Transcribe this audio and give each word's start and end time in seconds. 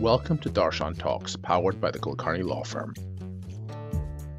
Welcome 0.00 0.38
to 0.38 0.50
Darshan 0.50 0.98
Talks, 0.98 1.36
powered 1.36 1.80
by 1.80 1.92
the 1.92 2.00
Kulkarni 2.00 2.44
Law 2.44 2.64
Firm. 2.64 2.94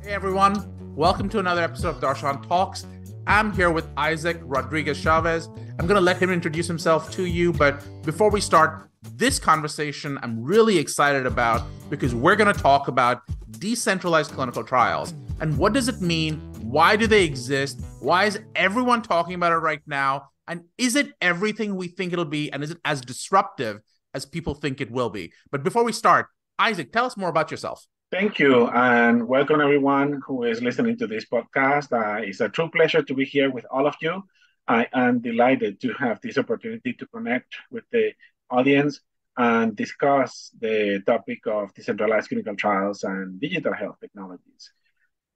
Hey 0.01 0.11
everyone, 0.11 0.69
welcome 0.97 1.29
to 1.29 1.39
another 1.39 1.61
episode 1.61 1.95
of 1.95 2.01
Darshan 2.01 2.45
Talks. 2.45 2.85
I'm 3.25 3.53
here 3.53 3.71
with 3.71 3.87
Isaac 3.95 4.37
Rodriguez 4.43 4.97
Chavez. 4.97 5.47
I'm 5.79 5.87
going 5.87 5.95
to 5.95 6.01
let 6.01 6.21
him 6.21 6.29
introduce 6.29 6.67
himself 6.67 7.09
to 7.11 7.23
you, 7.23 7.53
but 7.53 7.81
before 8.03 8.29
we 8.29 8.41
start 8.41 8.89
this 9.13 9.39
conversation, 9.39 10.19
I'm 10.21 10.43
really 10.43 10.77
excited 10.77 11.25
about 11.25 11.65
because 11.89 12.13
we're 12.13 12.35
going 12.35 12.53
to 12.53 12.61
talk 12.61 12.89
about 12.89 13.21
decentralized 13.51 14.31
clinical 14.31 14.61
trials 14.61 15.13
and 15.39 15.57
what 15.57 15.71
does 15.71 15.87
it 15.87 16.01
mean? 16.01 16.39
Why 16.63 16.97
do 16.97 17.07
they 17.07 17.23
exist? 17.23 17.81
Why 18.01 18.25
is 18.25 18.39
everyone 18.55 19.01
talking 19.01 19.35
about 19.35 19.53
it 19.53 19.57
right 19.57 19.81
now? 19.87 20.31
And 20.49 20.65
is 20.77 20.97
it 20.97 21.13
everything 21.21 21.77
we 21.77 21.87
think 21.87 22.11
it'll 22.11 22.25
be? 22.25 22.51
And 22.51 22.61
is 22.61 22.71
it 22.71 22.77
as 22.83 22.99
disruptive 22.99 23.81
as 24.15 24.25
people 24.25 24.55
think 24.55 24.79
it 24.81 24.89
will 24.89 25.09
be. 25.09 25.33
But 25.51 25.61
before 25.61 25.83
we 25.83 25.91
start, 25.91 26.27
Isaac, 26.57 26.91
tell 26.91 27.05
us 27.05 27.17
more 27.17 27.29
about 27.29 27.51
yourself. 27.51 27.85
Thank 28.11 28.39
you, 28.39 28.67
and 28.69 29.27
welcome 29.27 29.59
everyone 29.59 30.21
who 30.25 30.43
is 30.43 30.61
listening 30.61 30.97
to 30.99 31.07
this 31.07 31.25
podcast. 31.25 31.91
Uh, 31.91 32.21
it's 32.23 32.39
a 32.39 32.47
true 32.47 32.69
pleasure 32.69 33.03
to 33.03 33.13
be 33.13 33.25
here 33.25 33.51
with 33.51 33.65
all 33.69 33.85
of 33.85 33.95
you. 34.01 34.23
I 34.67 34.87
am 34.93 35.19
delighted 35.19 35.81
to 35.81 35.93
have 35.93 36.21
this 36.21 36.37
opportunity 36.37 36.93
to 36.93 37.05
connect 37.07 37.57
with 37.69 37.83
the 37.91 38.13
audience 38.49 39.01
and 39.37 39.75
discuss 39.75 40.49
the 40.61 41.03
topic 41.05 41.39
of 41.45 41.73
decentralized 41.73 42.29
clinical 42.29 42.55
trials 42.55 43.03
and 43.03 43.39
digital 43.41 43.73
health 43.73 43.97
technologies. 43.99 44.71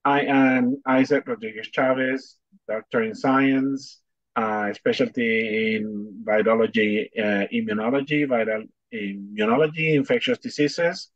I 0.06 0.22
am 0.22 0.82
Isaac 0.88 1.28
Rodriguez 1.28 1.68
Chavez, 1.68 2.38
doctor 2.68 3.04
in 3.04 3.14
science, 3.14 4.00
uh, 4.36 4.74
specialty 4.74 5.76
in 5.76 6.24
virology, 6.24 7.10
uh, 7.18 7.48
immunology, 7.54 8.28
viral 8.28 8.68
immunology, 8.94 9.96
infectious 9.96 10.38
diseases. 10.40 11.10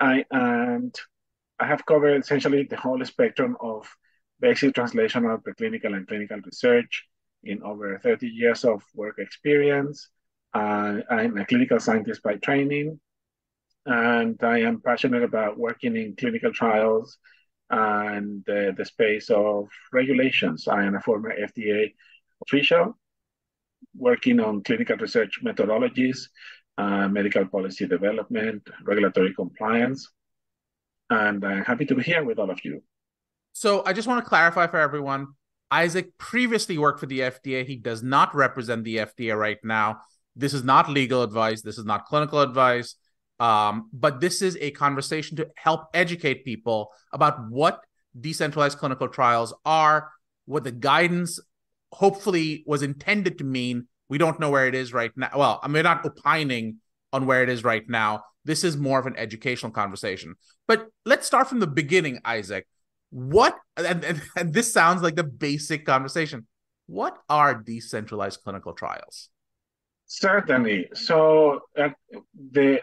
I, 0.00 0.24
and 0.30 0.94
I 1.58 1.66
have 1.66 1.84
covered 1.86 2.22
essentially 2.22 2.64
the 2.64 2.76
whole 2.76 3.04
spectrum 3.04 3.56
of 3.60 3.88
basic 4.40 4.74
translational, 4.74 5.42
preclinical, 5.42 5.96
and 5.96 6.06
clinical 6.06 6.38
research 6.44 7.04
in 7.42 7.62
over 7.62 7.98
30 7.98 8.28
years 8.28 8.64
of 8.64 8.82
work 8.94 9.18
experience. 9.18 10.08
Uh, 10.54 11.00
I'm 11.10 11.36
a 11.36 11.46
clinical 11.46 11.80
scientist 11.80 12.22
by 12.22 12.36
training, 12.36 13.00
and 13.86 14.42
I 14.42 14.60
am 14.60 14.80
passionate 14.80 15.22
about 15.22 15.58
working 15.58 15.96
in 15.96 16.16
clinical 16.16 16.52
trials 16.52 17.18
and 17.70 18.44
the, 18.46 18.74
the 18.76 18.84
space 18.84 19.30
of 19.30 19.68
regulations. 19.92 20.68
I 20.68 20.84
am 20.84 20.94
a 20.94 21.00
former 21.00 21.34
FDA 21.34 21.92
official 22.42 22.96
working 23.96 24.40
on 24.40 24.62
clinical 24.62 24.96
research 24.96 25.40
methodologies, 25.44 26.28
uh, 26.76 27.08
medical 27.08 27.46
policy 27.46 27.86
development, 27.86 28.68
regulatory 28.84 29.34
compliance. 29.34 30.10
And 31.10 31.44
I'm 31.44 31.64
happy 31.64 31.86
to 31.86 31.94
be 31.94 32.02
here 32.02 32.24
with 32.24 32.38
all 32.38 32.50
of 32.50 32.64
you. 32.64 32.82
So 33.52 33.82
I 33.84 33.92
just 33.92 34.06
want 34.06 34.24
to 34.24 34.28
clarify 34.28 34.66
for 34.66 34.78
everyone 34.78 35.28
Isaac 35.70 36.16
previously 36.18 36.78
worked 36.78 37.00
for 37.00 37.06
the 37.06 37.20
FDA. 37.20 37.66
He 37.66 37.76
does 37.76 38.02
not 38.02 38.34
represent 38.34 38.84
the 38.84 38.98
FDA 38.98 39.36
right 39.36 39.58
now. 39.62 40.00
This 40.36 40.54
is 40.54 40.64
not 40.64 40.88
legal 40.88 41.22
advice. 41.22 41.62
This 41.62 41.78
is 41.78 41.84
not 41.84 42.06
clinical 42.06 42.40
advice. 42.40 42.94
Um, 43.40 43.88
but 43.92 44.20
this 44.20 44.42
is 44.42 44.56
a 44.60 44.70
conversation 44.72 45.36
to 45.36 45.48
help 45.56 45.86
educate 45.94 46.44
people 46.44 46.90
about 47.12 47.50
what 47.50 47.80
decentralized 48.18 48.78
clinical 48.78 49.08
trials 49.08 49.54
are, 49.64 50.10
what 50.46 50.64
the 50.64 50.72
guidance 50.72 51.38
hopefully 51.92 52.64
was 52.66 52.82
intended 52.82 53.38
to 53.38 53.44
mean. 53.44 53.88
We 54.08 54.18
don't 54.18 54.40
know 54.40 54.50
where 54.50 54.66
it 54.66 54.74
is 54.74 54.92
right 54.92 55.12
now. 55.16 55.30
Well, 55.36 55.60
I 55.62 55.68
mean, 55.68 55.82
not 55.82 56.04
opining 56.04 56.78
on 57.12 57.26
where 57.26 57.42
it 57.42 57.48
is 57.48 57.64
right 57.64 57.88
now. 57.88 58.24
This 58.44 58.64
is 58.64 58.76
more 58.76 58.98
of 58.98 59.06
an 59.06 59.16
educational 59.16 59.72
conversation. 59.72 60.34
But 60.66 60.88
let's 61.04 61.26
start 61.26 61.48
from 61.48 61.60
the 61.60 61.66
beginning, 61.66 62.20
Isaac. 62.24 62.66
What, 63.10 63.56
and, 63.76 64.04
and, 64.04 64.22
and 64.36 64.54
this 64.54 64.72
sounds 64.72 65.02
like 65.02 65.16
the 65.16 65.24
basic 65.24 65.84
conversation. 65.84 66.46
What 66.86 67.18
are 67.28 67.54
decentralized 67.54 68.40
clinical 68.42 68.72
trials? 68.72 69.28
Certainly. 70.06 70.88
So 70.94 71.60
uh, 71.76 71.90
the 72.52 72.80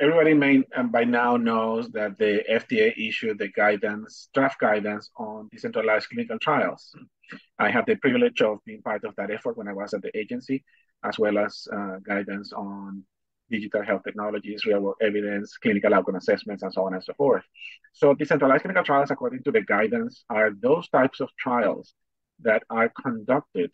everybody 0.00 0.34
may 0.34 0.62
um, 0.76 0.90
by 0.90 1.04
now 1.04 1.36
knows 1.36 1.88
that 1.90 2.18
the 2.18 2.42
FDA 2.50 2.92
issued 2.96 3.38
the 3.38 3.48
guidance, 3.48 4.28
draft 4.34 4.58
guidance 4.58 5.10
on 5.16 5.48
decentralized 5.52 6.08
clinical 6.08 6.38
trials. 6.38 6.94
I 7.58 7.70
had 7.70 7.86
the 7.86 7.96
privilege 7.96 8.42
of 8.42 8.58
being 8.64 8.82
part 8.82 9.04
of 9.04 9.14
that 9.16 9.30
effort 9.30 9.56
when 9.56 9.68
I 9.68 9.72
was 9.72 9.94
at 9.94 10.02
the 10.02 10.16
agency, 10.16 10.64
as 11.04 11.18
well 11.18 11.38
as 11.38 11.66
uh, 11.72 11.96
guidance 12.06 12.52
on 12.52 13.04
digital 13.50 13.84
health 13.84 14.02
technologies, 14.04 14.64
real 14.64 14.80
world 14.80 14.96
evidence, 15.02 15.56
clinical 15.58 15.94
outcome 15.94 16.16
assessments, 16.16 16.62
and 16.62 16.72
so 16.72 16.84
on 16.84 16.94
and 16.94 17.04
so 17.04 17.12
forth. 17.14 17.44
So, 17.92 18.14
decentralized 18.14 18.62
clinical 18.62 18.84
trials, 18.84 19.10
according 19.10 19.42
to 19.44 19.52
the 19.52 19.62
guidance, 19.62 20.24
are 20.30 20.50
those 20.60 20.88
types 20.88 21.20
of 21.20 21.28
trials 21.38 21.94
that 22.40 22.62
are 22.70 22.90
conducted 23.02 23.72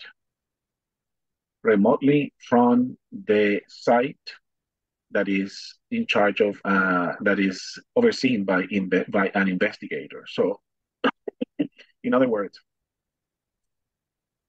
remotely 1.62 2.32
from 2.48 2.96
the 3.12 3.60
site 3.68 4.16
that 5.12 5.28
is 5.28 5.74
in 5.90 6.06
charge 6.06 6.40
of, 6.40 6.60
uh, 6.64 7.12
that 7.20 7.38
is 7.38 7.78
overseen 7.96 8.44
by, 8.44 8.66
by 9.08 9.30
an 9.34 9.48
investigator. 9.48 10.24
So, 10.28 10.60
in 12.04 12.14
other 12.14 12.28
words, 12.28 12.60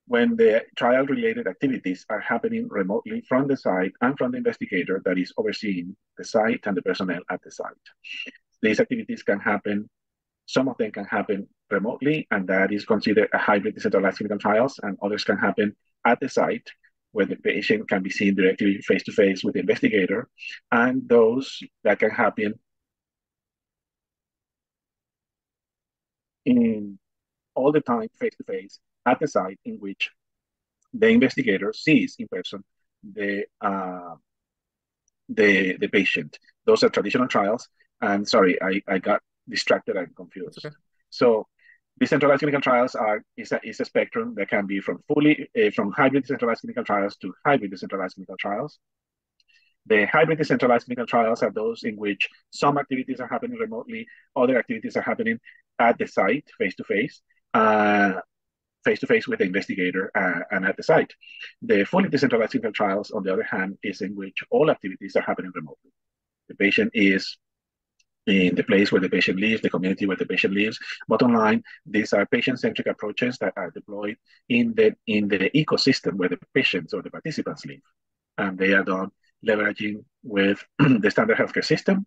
when 0.07 0.35
the 0.35 0.63
trial 0.75 1.05
related 1.05 1.47
activities 1.47 2.05
are 2.09 2.19
happening 2.19 2.67
remotely 2.69 3.23
from 3.27 3.47
the 3.47 3.55
site 3.55 3.93
and 4.01 4.17
from 4.17 4.31
the 4.31 4.37
investigator 4.37 5.01
that 5.05 5.17
is 5.17 5.33
overseeing 5.37 5.95
the 6.17 6.23
site 6.23 6.61
and 6.65 6.75
the 6.75 6.81
personnel 6.81 7.21
at 7.29 7.41
the 7.43 7.51
site. 7.51 7.85
These 8.61 8.79
activities 8.79 9.23
can 9.23 9.39
happen, 9.39 9.89
some 10.45 10.67
of 10.67 10.77
them 10.77 10.91
can 10.91 11.05
happen 11.05 11.47
remotely, 11.69 12.27
and 12.31 12.47
that 12.47 12.73
is 12.73 12.85
considered 12.85 13.29
a 13.33 13.37
hybrid 13.37 13.75
decentralized 13.75 14.17
clinical 14.17 14.37
trials, 14.37 14.79
and 14.83 14.97
others 15.01 15.23
can 15.23 15.37
happen 15.37 15.75
at 16.05 16.19
the 16.19 16.29
site 16.29 16.69
where 17.13 17.25
the 17.25 17.35
patient 17.35 17.89
can 17.89 18.03
be 18.03 18.09
seen 18.09 18.35
directly 18.35 18.79
face 18.81 19.03
to 19.03 19.11
face 19.11 19.43
with 19.43 19.53
the 19.53 19.59
investigator, 19.59 20.27
and 20.71 21.07
those 21.07 21.61
that 21.83 21.99
can 21.99 22.09
happen 22.09 22.53
in 26.45 26.97
all 27.55 27.71
the 27.71 27.81
time 27.81 28.07
face 28.19 28.35
to 28.35 28.43
face 28.43 28.79
at 29.05 29.19
the 29.19 29.27
site 29.27 29.59
in 29.65 29.75
which 29.75 30.09
the 30.93 31.07
investigator 31.07 31.73
sees 31.73 32.15
in 32.19 32.27
person 32.27 32.63
the 33.13 33.45
uh, 33.61 34.15
the 35.29 35.77
the 35.77 35.87
patient. 35.87 36.37
Those 36.65 36.83
are 36.83 36.89
traditional 36.89 37.27
trials. 37.27 37.67
And 38.01 38.27
sorry, 38.27 38.61
I, 38.61 38.81
I 38.87 38.97
got 38.97 39.21
distracted 39.47 39.95
and 39.95 40.15
confused. 40.15 40.65
Okay. 40.65 40.75
So 41.09 41.47
decentralized 41.99 42.39
clinical 42.39 42.61
trials 42.61 42.95
are 42.95 43.23
is 43.37 43.51
a, 43.51 43.59
is 43.63 43.79
a 43.79 43.85
spectrum 43.85 44.33
that 44.35 44.49
can 44.49 44.65
be 44.65 44.79
from 44.79 44.99
fully 45.07 45.49
uh, 45.59 45.71
from 45.71 45.91
hybrid 45.91 46.23
decentralized 46.23 46.61
clinical 46.61 46.83
trials 46.83 47.15
to 47.17 47.33
hybrid 47.45 47.71
decentralized 47.71 48.15
clinical 48.15 48.37
trials. 48.37 48.79
The 49.87 50.05
hybrid 50.05 50.37
decentralized 50.37 50.85
clinical 50.85 51.07
trials 51.07 51.41
are 51.41 51.51
those 51.51 51.83
in 51.83 51.95
which 51.95 52.29
some 52.51 52.77
activities 52.77 53.19
are 53.19 53.27
happening 53.27 53.57
remotely, 53.57 54.05
other 54.35 54.57
activities 54.57 54.95
are 54.95 55.01
happening 55.01 55.39
at 55.79 55.97
the 55.97 56.07
site, 56.07 56.47
face 56.59 56.75
to 56.75 56.83
face 56.83 57.21
face 58.83 58.99
to 58.99 59.07
face 59.07 59.27
with 59.27 59.39
the 59.39 59.45
investigator 59.45 60.11
uh, 60.15 60.41
and 60.51 60.65
at 60.65 60.77
the 60.77 60.83
site. 60.83 61.13
The 61.61 61.85
fully 61.85 62.09
decentralized 62.09 62.51
clinical 62.51 62.73
trials, 62.73 63.11
on 63.11 63.23
the 63.23 63.33
other 63.33 63.43
hand, 63.43 63.77
is 63.83 64.01
in 64.01 64.15
which 64.15 64.37
all 64.49 64.71
activities 64.71 65.15
are 65.15 65.21
happening 65.21 65.51
remotely. 65.53 65.91
The 66.49 66.55
patient 66.55 66.91
is 66.93 67.37
in 68.27 68.55
the 68.55 68.63
place 68.63 68.91
where 68.91 69.01
the 69.01 69.09
patient 69.09 69.39
lives, 69.39 69.61
the 69.61 69.69
community 69.69 70.05
where 70.05 70.17
the 70.17 70.25
patient 70.25 70.53
lives. 70.53 70.77
Bottom 71.07 71.33
line, 71.33 71.63
these 71.85 72.13
are 72.13 72.25
patient-centric 72.25 72.87
approaches 72.87 73.37
that 73.39 73.53
are 73.57 73.71
deployed 73.71 74.17
in 74.49 74.73
the 74.75 74.95
in 75.07 75.27
the 75.27 75.49
ecosystem 75.55 76.13
where 76.13 76.29
the 76.29 76.39
patients 76.53 76.93
or 76.93 77.01
the 77.01 77.09
participants 77.09 77.65
live, 77.65 77.81
and 78.37 78.57
they 78.57 78.73
are 78.73 78.83
done 78.83 79.09
leveraging 79.47 80.03
with 80.23 80.63
the 80.79 81.09
standard 81.09 81.37
healthcare 81.37 81.65
system, 81.65 82.05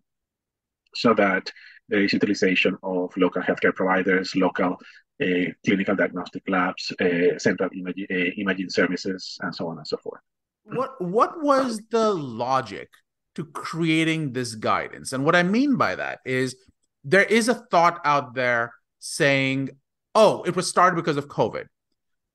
so 0.93 1.13
that 1.13 1.51
there 1.89 2.01
is 2.01 2.13
utilization 2.13 2.77
of 2.81 3.15
local 3.17 3.41
healthcare 3.41 3.75
providers, 3.75 4.35
local 4.35 4.77
clinical 5.19 5.95
diagnostic 5.95 6.43
labs, 6.47 6.91
uh, 6.99 7.37
central 7.37 7.69
imaging, 7.75 8.07
uh, 8.11 8.41
imaging 8.41 8.69
services, 8.69 9.37
and 9.41 9.55
so 9.55 9.67
on 9.67 9.77
and 9.77 9.87
so 9.87 9.97
forth. 9.97 10.21
What 10.63 10.99
what 11.01 11.41
was 11.41 11.81
the 11.89 12.13
logic 12.13 12.89
to 13.35 13.45
creating 13.45 14.33
this 14.33 14.55
guidance? 14.55 15.13
And 15.13 15.23
what 15.23 15.35
I 15.35 15.43
mean 15.43 15.77
by 15.77 15.95
that 15.95 16.19
is 16.25 16.55
there 17.03 17.23
is 17.23 17.47
a 17.47 17.53
thought 17.53 18.01
out 18.03 18.33
there 18.33 18.73
saying, 18.99 19.69
"Oh, 20.13 20.43
it 20.43 20.55
was 20.55 20.67
started 20.67 20.95
because 20.95 21.17
of 21.17 21.27
COVID." 21.27 21.67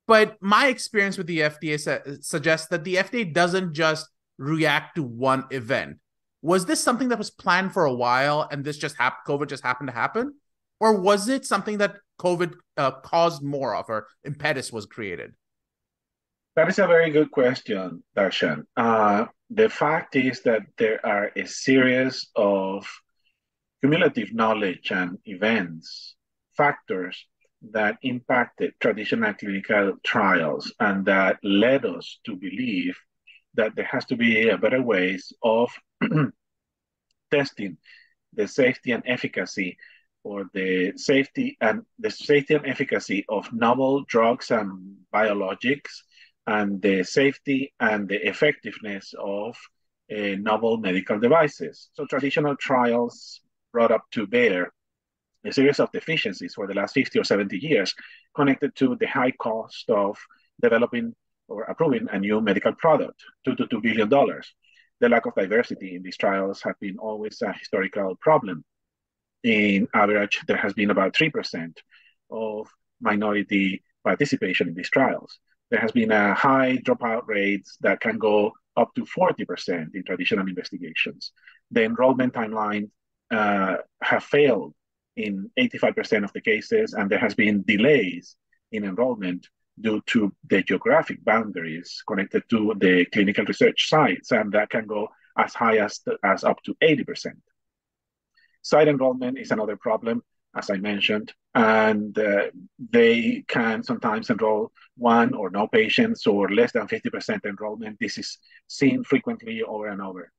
But 0.07 0.37
my 0.41 0.67
experience 0.67 1.19
with 1.19 1.27
the 1.27 1.43
FDA 1.43 1.79
su- 1.79 2.19
suggests 2.21 2.69
that 2.69 2.85
the 2.85 2.97
FDA 2.97 3.33
doesn't 3.33 3.75
just 3.75 4.09
react 4.39 4.97
to 4.97 5.03
one 5.03 5.45
event. 5.51 5.99
Was 6.43 6.67
this 6.67 6.83
something 6.83 7.09
that 7.11 7.19
was 7.19 7.31
planned 7.31 7.73
for 7.73 7.85
a 7.85 7.93
while 7.93 8.49
and 8.51 8.65
this 8.65 8.79
just 8.79 8.97
happened 8.97 9.23
COVID 9.29 9.49
just 9.49 9.63
happened 9.63 9.89
to 9.89 9.95
happen? 9.95 10.35
Or 10.81 10.99
was 10.99 11.29
it 11.29 11.45
something 11.45 11.79
that 11.79 11.97
COVID 12.19 12.55
uh, 12.77 12.93
caused 13.03 13.43
more 13.43 13.75
of, 13.75 13.89
or 13.89 14.07
impetus 14.25 14.73
was 14.73 14.87
created? 14.87 15.35
That 16.57 16.69
is 16.69 16.79
a 16.79 16.87
very 16.87 17.11
good 17.11 17.31
question, 17.31 18.03
Darshan. 18.17 18.65
Uh, 18.77 19.27
the 19.51 19.69
fact 19.69 20.17
is 20.17 20.43
that 20.43 20.63
there 20.79 21.05
are 21.05 21.31
a 21.37 21.47
series 21.47 22.29
of 22.35 22.87
cumulative 23.81 24.33
knowledge 24.35 24.91
and 24.91 25.19
events, 25.25 26.17
factors 26.57 27.27
that 27.73 27.99
impacted 28.03 28.73
traditional 28.81 29.35
clinical 29.35 29.95
trials 30.05 30.73
and 30.81 31.05
that 31.05 31.39
led 31.43 31.85
us 31.85 32.19
to 32.25 32.35
believe 32.37 32.97
that 33.55 33.75
there 33.77 33.85
has 33.91 34.05
to 34.07 34.17
be 34.17 34.49
a 34.49 34.59
better 34.59 34.83
ways 34.83 35.33
of 35.43 35.71
testing 37.31 37.77
the 38.33 38.47
safety 38.49 38.93
and 38.93 39.03
efficacy 39.07 39.77
or 40.23 40.45
the 40.53 40.93
safety 40.97 41.57
and 41.61 41.83
the 41.99 42.11
safety 42.11 42.55
and 42.55 42.67
efficacy 42.67 43.25
of 43.29 43.53
novel 43.53 44.05
drugs 44.07 44.51
and 44.51 44.97
biologics 45.13 46.03
and 46.47 46.83
the 46.83 47.03
safety 47.03 47.73
and 47.81 48.09
the 48.09 48.29
effectiveness 48.29 49.15
of 49.19 49.57
uh, 50.13 50.37
novel 50.39 50.77
medical 50.79 51.19
devices. 51.19 51.89
So 51.95 52.07
traditional 52.07 52.57
trials 52.57 53.41
brought 53.73 53.93
up 53.93 54.05
to 54.13 54.27
bear 54.27 54.73
a 55.45 55.53
series 55.53 55.81
of 55.81 55.91
deficiencies 55.93 56.55
for 56.55 56.67
the 56.67 56.75
last 56.75 56.95
50 56.95 57.19
or 57.19 57.25
70 57.25 57.57
years 57.59 57.95
connected 58.35 58.75
to 58.77 58.97
the 58.97 59.07
high 59.07 59.31
cost 59.31 59.89
of 59.89 60.19
developing 60.61 61.15
or 61.49 61.65
approving 61.65 62.09
a 62.11 62.19
new 62.19 62.41
medical 62.41 62.73
product, 62.73 63.25
two 63.45 63.55
to 63.57 63.67
two 63.67 63.81
billion 63.81 64.09
dollars. 64.09 64.53
The 65.01 65.09
lack 65.09 65.27
of 65.27 65.35
diversity 65.35 65.97
in 65.97 66.03
these 66.03 66.17
trials 66.17 66.61
have 66.63 66.79
been 66.79 66.99
always 66.99 67.41
a 67.43 67.53
historical 67.53 68.17
problem. 68.17 68.65
In 69.43 69.89
average, 69.95 70.41
there 70.47 70.57
has 70.57 70.75
been 70.75 70.91
about 70.91 71.15
3% 71.15 71.77
of 72.31 72.69
minority 73.01 73.83
participation 74.05 74.69
in 74.69 74.75
these 74.75 74.91
trials. 74.91 75.39
There 75.71 75.81
has 75.81 75.93
been 75.93 76.11
a 76.11 76.35
high 76.35 76.79
dropout 76.79 77.27
rates 77.27 77.77
that 77.81 78.01
can 78.01 78.19
go 78.19 78.53
up 78.77 78.95
to 78.95 79.05
40% 79.05 79.95
in 79.95 80.05
traditional 80.05 80.49
investigations. 80.49 81.33
The 81.71 81.85
enrollment 81.85 82.35
timeline 82.35 82.91
uh, 83.31 83.77
have 84.03 84.25
failed 84.25 84.75
in 85.17 85.51
85% 85.59 86.25
of 86.25 86.33
the 86.33 86.41
cases, 86.41 86.95
and 86.95 87.09
there 87.09 87.19
has 87.19 87.35
been 87.35 87.63
delays 87.63 88.37
in 88.73 88.85
enrollment 88.85 89.49
due 89.81 90.01
to 90.07 90.33
the 90.49 90.63
geographic 90.63 91.25
boundaries 91.25 92.03
connected 92.07 92.43
to 92.51 92.75
the 92.79 93.07
clinical 93.13 93.45
research 93.45 93.89
sites, 93.89 94.33
and 94.33 94.53
that 94.53 94.71
can 94.71 94.87
go 94.87 95.09
as 95.39 95.55
high 95.55 95.79
as, 95.79 96.01
as 96.25 96.45
up 96.45 96.63
to 96.65 96.75
80%. 96.83 97.33
Site 98.63 98.89
enrollment 98.89 99.39
is 99.39 99.51
another 99.51 99.77
problem, 99.77 100.23
as 100.55 100.71
I 100.71 100.77
mentioned, 100.77 101.33
and 101.55 102.17
uh, 102.19 102.51
they 102.91 103.45
can 103.49 103.83
sometimes 103.83 104.31
enroll 104.31 104.73
one 104.97 105.35
or 105.35 105.51
no 105.51 105.67
patients 105.67 106.27
or 106.27 106.51
less 106.51 106.73
than 106.73 106.87
50% 106.87 107.45
enrollment. 107.47 107.99
This 108.01 108.19
is 108.19 108.39
seen 108.67 109.05
frequently 109.05 109.63
over 109.63 109.89
and 109.89 110.03
over. 110.03 110.31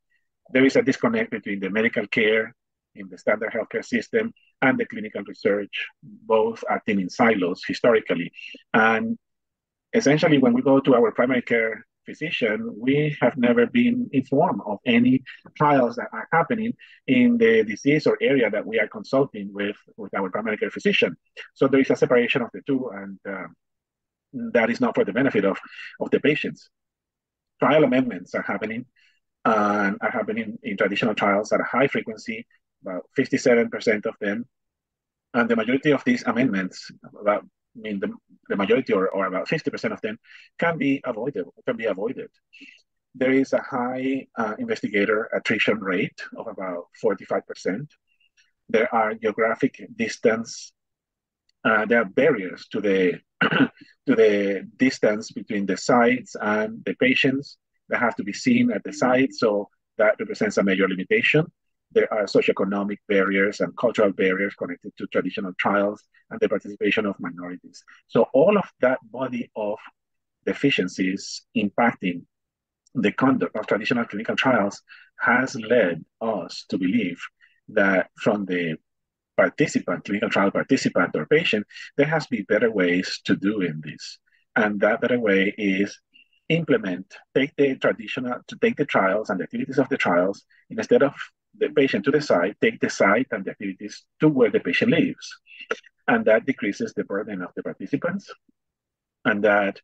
There 0.51 0.65
is 0.65 0.75
a 0.75 0.81
disconnect 0.81 1.31
between 1.31 1.59
the 1.59 1.69
medical 1.69 2.05
care 2.07 2.55
in 2.95 3.07
the 3.09 3.17
standard 3.17 3.53
healthcare 3.53 3.85
system 3.85 4.33
and 4.61 4.77
the 4.77 4.85
clinical 4.85 5.23
research, 5.23 5.87
both 6.03 6.63
acting 6.69 6.99
in 6.99 7.09
silos 7.09 7.63
historically. 7.65 8.31
And 8.73 9.17
essentially, 9.93 10.37
when 10.37 10.53
we 10.53 10.61
go 10.61 10.79
to 10.79 10.95
our 10.95 11.11
primary 11.11 11.41
care 11.41 11.85
physician, 12.05 12.73
we 12.77 13.15
have 13.21 13.37
never 13.37 13.65
been 13.65 14.09
informed 14.11 14.61
of 14.65 14.79
any 14.85 15.23
trials 15.55 15.95
that 15.95 16.07
are 16.11 16.27
happening 16.31 16.73
in 17.07 17.37
the 17.37 17.63
disease 17.63 18.07
or 18.07 18.17
area 18.21 18.49
that 18.49 18.65
we 18.65 18.79
are 18.79 18.87
consulting 18.87 19.53
with, 19.53 19.75
with 19.97 20.13
our 20.13 20.29
primary 20.29 20.57
care 20.57 20.71
physician. 20.71 21.15
So 21.53 21.67
there 21.67 21.79
is 21.79 21.89
a 21.89 21.95
separation 21.95 22.41
of 22.41 22.49
the 22.53 22.61
two, 22.65 22.89
and 22.93 23.19
uh, 23.27 23.47
that 24.53 24.69
is 24.69 24.81
not 24.81 24.95
for 24.95 25.05
the 25.05 25.13
benefit 25.13 25.45
of, 25.45 25.57
of 25.99 26.09
the 26.11 26.19
patients. 26.19 26.69
Trial 27.59 27.83
amendments 27.83 28.33
are 28.33 28.41
happening 28.41 28.85
and 29.45 29.97
are 30.01 30.11
happening 30.11 30.57
in 30.63 30.77
traditional 30.77 31.15
trials 31.15 31.51
at 31.51 31.61
a 31.61 31.63
high 31.63 31.87
frequency, 31.87 32.45
about 32.81 33.03
57% 33.17 34.05
of 34.05 34.15
them. 34.19 34.45
And 35.33 35.49
the 35.49 35.55
majority 35.55 35.91
of 35.91 36.03
these 36.03 36.23
amendments, 36.23 36.91
about 37.19 37.45
mean, 37.79 37.99
the, 37.99 38.11
the 38.49 38.55
majority 38.55 38.93
or, 38.93 39.09
or 39.09 39.25
about 39.25 39.47
50% 39.47 39.91
of 39.91 40.01
them 40.01 40.17
can 40.59 40.77
be 40.77 41.01
avoided, 41.05 41.45
can 41.65 41.77
be 41.77 41.85
avoided. 41.85 42.29
There 43.15 43.31
is 43.31 43.53
a 43.53 43.61
high 43.61 44.27
uh, 44.37 44.55
investigator 44.57 45.29
attrition 45.33 45.79
rate 45.79 46.21
of 46.37 46.47
about 46.47 46.85
45%. 47.03 47.87
There 48.69 48.93
are 48.93 49.13
geographic 49.13 49.85
distance, 49.95 50.71
uh, 51.65 51.85
there 51.85 52.01
are 52.01 52.05
barriers 52.05 52.67
to 52.71 52.81
the, 52.81 53.19
to 53.41 54.15
the 54.15 54.67
distance 54.77 55.31
between 55.31 55.65
the 55.65 55.77
sites 55.77 56.35
and 56.39 56.83
the 56.85 56.95
patients 56.95 57.57
that 57.89 57.99
have 57.99 58.15
to 58.15 58.23
be 58.23 58.33
seen 58.33 58.71
at 58.71 58.83
the 58.83 58.93
site. 58.93 59.33
So 59.33 59.69
that 59.97 60.15
represents 60.19 60.57
a 60.57 60.63
major 60.63 60.87
limitation 60.87 61.51
there 61.91 62.11
are 62.13 62.23
socioeconomic 62.23 62.97
barriers 63.07 63.59
and 63.59 63.75
cultural 63.77 64.11
barriers 64.11 64.55
connected 64.55 64.93
to 64.97 65.07
traditional 65.07 65.53
trials 65.57 66.03
and 66.29 66.39
the 66.39 66.49
participation 66.49 67.05
of 67.05 67.19
minorities. 67.19 67.83
So 68.07 68.27
all 68.33 68.57
of 68.57 68.69
that 68.81 68.99
body 69.11 69.51
of 69.55 69.77
deficiencies 70.45 71.43
impacting 71.55 72.23
the 72.95 73.11
conduct 73.11 73.55
of 73.55 73.67
traditional 73.67 74.05
clinical 74.05 74.35
trials 74.35 74.81
has 75.19 75.55
led 75.55 76.03
us 76.19 76.65
to 76.69 76.77
believe 76.77 77.21
that 77.69 78.09
from 78.17 78.45
the 78.45 78.75
participant, 79.37 80.03
clinical 80.05 80.29
trial 80.29 80.51
participant 80.51 81.15
or 81.15 81.25
patient, 81.25 81.65
there 81.97 82.07
has 82.07 82.25
to 82.25 82.35
be 82.35 82.43
better 82.43 82.71
ways 82.71 83.21
to 83.25 83.35
do 83.35 83.61
in 83.61 83.81
this. 83.83 84.19
And 84.55 84.81
that 84.81 85.01
better 85.01 85.19
way 85.19 85.53
is 85.57 85.99
implement, 86.49 87.15
take 87.33 87.55
the 87.55 87.75
traditional, 87.75 88.39
to 88.47 88.57
take 88.61 88.75
the 88.75 88.85
trials 88.85 89.29
and 89.29 89.39
the 89.39 89.43
activities 89.43 89.77
of 89.77 89.87
the 89.87 89.97
trials 89.97 90.43
instead 90.69 91.01
of 91.01 91.13
the 91.57 91.69
patient 91.69 92.05
to 92.05 92.11
the 92.11 92.21
site, 92.21 92.55
take 92.61 92.79
the 92.79 92.89
site 92.89 93.27
and 93.31 93.45
the 93.45 93.51
activities 93.51 94.03
to 94.19 94.27
where 94.27 94.49
the 94.49 94.59
patient 94.59 94.91
lives. 94.91 95.27
And 96.07 96.25
that 96.25 96.45
decreases 96.45 96.93
the 96.93 97.03
burden 97.03 97.41
of 97.41 97.51
the 97.55 97.63
participants. 97.63 98.31
And 99.25 99.43
that 99.43 99.79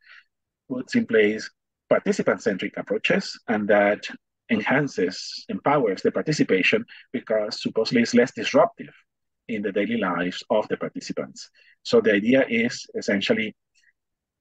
puts 0.69 0.95
in 0.95 1.05
place 1.05 1.49
participant-centric 1.89 2.75
approaches 2.77 3.39
and 3.47 3.67
that 3.69 4.03
enhances, 4.49 5.45
empowers 5.49 6.01
the 6.01 6.11
participation 6.11 6.85
because 7.13 7.61
supposedly 7.61 8.01
it's 8.01 8.13
less 8.13 8.31
disruptive 8.33 8.93
in 9.47 9.61
the 9.61 9.71
daily 9.71 9.97
lives 9.97 10.43
of 10.49 10.67
the 10.67 10.77
participants. 10.77 11.49
So 11.83 12.01
the 12.01 12.13
idea 12.13 12.45
is 12.49 12.85
essentially 12.95 13.55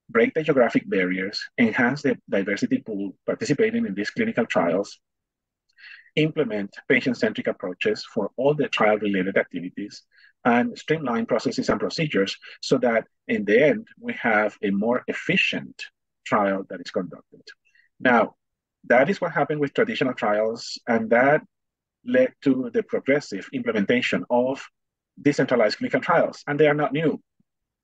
break 0.08 0.34
the 0.34 0.42
geographic 0.42 0.88
barriers, 0.88 1.40
enhance 1.58 2.02
the 2.02 2.16
diversity 2.28 2.78
pool 2.78 3.16
participating 3.26 3.86
in 3.86 3.94
these 3.94 4.10
clinical 4.10 4.46
trials, 4.46 4.98
implement 6.16 6.74
patient-centric 6.88 7.46
approaches 7.46 8.04
for 8.12 8.30
all 8.36 8.54
the 8.54 8.68
trial-related 8.68 9.36
activities, 9.36 10.02
and 10.44 10.78
streamline 10.78 11.26
processes 11.26 11.68
and 11.68 11.80
procedures 11.80 12.36
so 12.62 12.78
that 12.78 13.04
in 13.26 13.44
the 13.44 13.62
end, 13.62 13.86
we 14.00 14.14
have 14.14 14.56
a 14.62 14.70
more 14.70 15.02
efficient 15.08 15.82
trial 16.24 16.64
that 16.70 16.80
is 16.80 16.90
conducted. 16.90 17.42
Now, 17.98 18.34
that 18.84 19.10
is 19.10 19.20
what 19.20 19.32
happened 19.32 19.60
with 19.60 19.74
traditional 19.74 20.14
trials, 20.14 20.78
and 20.86 21.10
that 21.10 21.42
led 22.04 22.32
to 22.42 22.70
the 22.72 22.84
progressive 22.84 23.48
implementation 23.52 24.24
of 24.30 24.64
decentralized 25.20 25.78
clinical 25.78 26.00
trials. 26.00 26.44
And 26.46 26.60
they 26.60 26.68
are 26.68 26.74
not 26.74 26.92
new. 26.92 27.20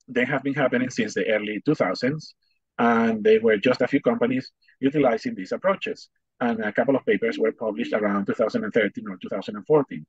They 0.07 0.23
have 0.23 0.43
been 0.43 0.53
happening 0.53 0.89
since 0.89 1.13
the 1.13 1.27
early 1.29 1.61
2000s, 1.67 2.33
and 2.79 3.23
they 3.23 3.39
were 3.39 3.57
just 3.57 3.81
a 3.81 3.87
few 3.87 4.01
companies 4.01 4.51
utilizing 4.79 5.35
these 5.35 5.51
approaches 5.51 6.09
and 6.43 6.59
a 6.59 6.73
couple 6.73 6.95
of 6.95 7.05
papers 7.05 7.39
were 7.39 7.53
published 7.53 7.93
around 7.93 8.25
2013 8.25 9.05
or 9.09 9.17
2014. 9.17 10.05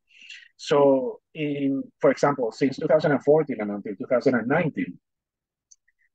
So, 0.56 1.20
in 1.34 1.82
for 2.00 2.10
example, 2.10 2.50
since 2.50 2.76
2014 2.78 3.60
and 3.60 3.70
until 3.70 3.94
2019, 3.96 4.98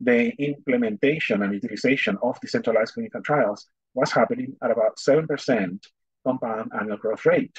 the 0.01 0.29
implementation 0.37 1.41
and 1.41 1.53
utilization 1.53 2.17
of 2.21 2.39
decentralized 2.41 2.93
clinical 2.93 3.21
trials 3.21 3.67
was 3.93 4.11
happening 4.11 4.55
at 4.61 4.71
about 4.71 4.97
7% 4.97 5.83
compound 6.25 6.71
annual 6.77 6.97
growth 6.97 7.25
rate. 7.25 7.57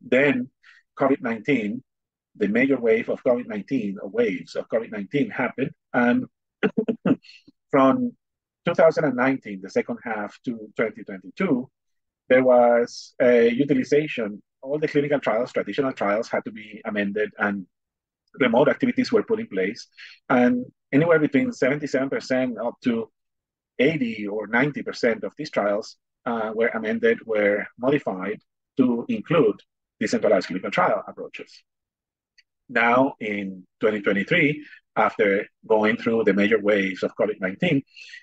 Then 0.00 0.48
COVID-19, 0.98 1.82
the 2.36 2.48
major 2.48 2.78
wave 2.78 3.08
of 3.10 3.22
COVID-19, 3.22 3.96
or 4.02 4.08
waves 4.08 4.54
of 4.54 4.68
COVID-19 4.68 5.30
happened, 5.30 5.72
and 5.92 6.24
from 7.70 8.12
2019, 8.74 9.60
the 9.62 9.70
second 9.70 9.98
half 10.04 10.38
to 10.44 10.52
2022, 10.76 11.68
there 12.28 12.44
was 12.44 13.14
a 13.20 13.48
utilization. 13.50 14.42
All 14.62 14.78
the 14.78 14.88
clinical 14.88 15.20
trials, 15.20 15.52
traditional 15.52 15.92
trials, 15.92 16.28
had 16.28 16.44
to 16.44 16.52
be 16.52 16.80
amended, 16.84 17.30
and 17.38 17.66
remote 18.38 18.68
activities 18.68 19.10
were 19.10 19.22
put 19.22 19.40
in 19.40 19.46
place. 19.46 19.88
And 20.28 20.66
anywhere 20.92 21.18
between 21.18 21.50
77% 21.50 22.64
up 22.64 22.74
to 22.84 23.10
80 23.78 24.28
or 24.28 24.46
90% 24.46 25.24
of 25.24 25.32
these 25.36 25.50
trials 25.50 25.96
uh, 26.26 26.52
were 26.54 26.68
amended, 26.68 27.18
were 27.26 27.66
modified 27.78 28.40
to 28.76 29.06
include 29.08 29.60
decentralized 29.98 30.46
clinical 30.46 30.70
trial 30.70 31.02
approaches. 31.06 31.62
Now, 32.68 33.14
in 33.18 33.66
2023, 33.80 34.64
after 35.00 35.46
going 35.66 35.96
through 35.96 36.24
the 36.24 36.34
major 36.34 36.60
waves 36.60 37.02
of 37.02 37.16
COVID 37.16 37.40
19, 37.40 37.82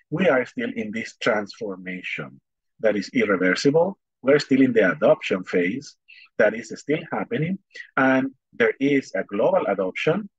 we 0.10 0.30
are 0.30 0.46
still 0.46 0.72
in 0.76 0.92
this 0.92 1.16
transformation. 1.22 2.40
that 2.80 2.96
is 2.96 3.10
irreversible. 3.14 3.98
We're 4.22 4.40
still 4.40 4.62
in 4.62 4.74
the 4.74 4.92
adoption 4.92 5.44
phase 5.44 5.96
that 6.38 6.54
is 6.54 6.72
still 6.76 7.00
happening. 7.12 7.58
And 7.96 8.32
there 8.54 8.74
is 8.80 9.12
a 9.16 9.24
global 9.24 9.66
adoption 9.68 10.30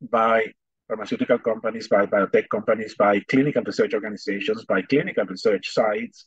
by 0.00 0.52
pharmaceutical 0.88 1.38
companies, 1.38 1.88
by 1.88 2.06
biotech 2.06 2.48
companies, 2.50 2.94
by 2.94 3.20
clinical 3.20 3.62
research 3.62 3.94
organizations, 3.94 4.64
by 4.66 4.82
clinical 4.82 5.24
research 5.24 5.70
sites 5.70 6.26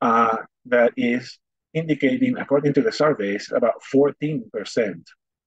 uh, 0.00 0.36
that 0.64 0.92
is 0.96 1.38
indicating, 1.74 2.36
according 2.38 2.72
to 2.74 2.82
the 2.82 2.92
surveys, 2.92 3.52
about 3.54 3.82
14% 3.94 4.42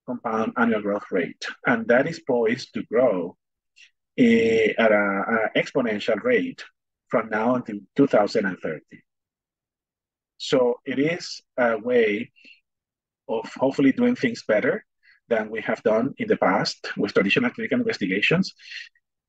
compound 0.06 0.53
annual 0.58 0.82
growth 0.82 1.10
rate. 1.12 1.44
And 1.65 1.88
that 1.88 2.08
is 2.08 2.20
poised 2.20 2.74
to 2.74 2.84
grow 2.84 3.36
at 4.20 4.92
an 4.92 5.50
exponential 5.56 6.22
rate 6.24 6.64
from 7.08 7.30
now 7.30 7.56
until 7.56 7.80
2030. 7.96 8.82
So 10.38 10.80
it 10.86 11.00
is 11.00 11.42
a 11.58 11.78
way 11.78 12.32
of 13.28 13.50
hopefully 13.56 13.92
doing 13.92 14.16
things 14.16 14.44
better 14.48 14.86
than 15.30 15.50
we 15.50 15.62
have 15.62 15.82
done 15.84 16.14
in 16.18 16.28
the 16.28 16.38
past 16.38 16.88
with 16.98 17.14
traditional 17.14 17.52
clinical 17.52 17.80
investigations. 17.80 18.54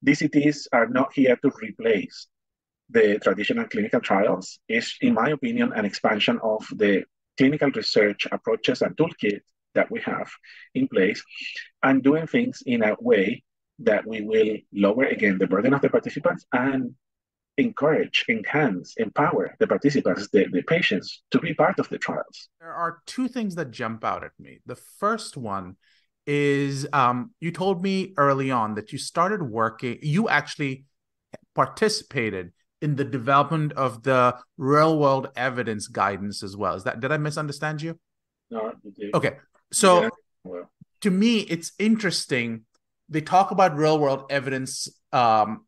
DCTs 0.05 0.67
are 0.73 0.89
not 0.89 1.13
here 1.13 1.37
to 1.37 1.51
replace 1.63 2.27
the 2.89 3.19
traditional 3.21 3.67
clinical 3.67 4.01
trials. 4.01 4.59
It's, 4.69 4.97
in 5.01 5.15
my 5.15 5.31
opinion, 5.31 5.73
an 5.73 5.85
expansion 5.85 6.41
of 6.43 6.67
the 6.75 7.05
clinical 7.37 7.71
research 7.71 8.27
approaches 8.33 8.83
and 8.83 8.97
toolkit 8.97 9.41
that 9.75 9.91
we 9.91 10.01
have 10.01 10.31
in 10.75 10.89
place 10.89 11.23
and 11.83 12.03
doing 12.03 12.27
things 12.27 12.63
in 12.67 12.83
a 12.83 12.97
way 12.99 13.45
that 13.81 14.07
we 14.07 14.21
will 14.23 14.57
lower 14.73 15.05
again 15.05 15.39
the 15.39 15.47
burden 15.47 15.75
of 15.75 15.81
the 15.81 15.89
participants 15.89 16.47
and 16.53 16.95
encourage, 17.57 18.25
enhance, 18.29 18.95
empower 18.97 19.55
the 19.59 19.67
participants, 19.67 20.29
the, 20.33 20.47
the 20.53 20.63
patients 20.63 21.23
to 21.31 21.39
be 21.39 21.53
part 21.55 21.79
of 21.79 21.89
the 21.89 21.99
trials. 21.99 22.49
There 22.61 22.73
are 22.73 22.99
two 23.07 23.29
things 23.29 23.55
that 23.57 23.71
jump 23.71 24.05
out 24.05 24.25
at 24.25 24.33
me. 24.39 24.61
The 24.67 24.77
first 24.77 25.37
one 25.37 25.77
is 26.27 26.87
um, 26.93 27.33
you 27.41 27.51
told 27.51 27.83
me 27.83 28.15
early 28.17 28.51
on 28.51 28.75
that 28.75 28.93
you 28.93 28.99
started 28.99 29.43
working, 29.43 29.99
you 30.03 30.29
actually 30.29 30.85
participated 31.55 32.53
in 32.81 32.97
the 32.97 33.05
development 33.05 33.73
of 33.73 34.03
the 34.03 34.37
real 34.57 34.99
world 34.99 35.29
evidence 35.37 35.87
guidance 35.87 36.43
as 36.43 36.57
well. 36.57 36.75
Is 36.75 36.85
that 36.85 37.01
did 37.01 37.13
I 37.13 37.19
misunderstand 37.19 37.83
you? 37.83 37.99
No, 38.51 38.73
you 38.97 39.11
Okay. 39.15 39.37
So 39.73 40.03
yeah. 40.03 40.09
well. 40.45 40.71
to 41.03 41.11
me, 41.11 41.41
it's 41.41 41.73
interesting. 41.79 42.65
They 43.11 43.21
talk 43.21 43.51
about 43.51 43.77
real 43.77 43.99
world 43.99 44.25
evidence 44.31 44.89
um, 45.13 45.67